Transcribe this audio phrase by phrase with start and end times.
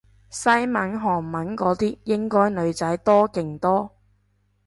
[0.31, 3.95] 西文韓文嗰啲應該女仔多勁多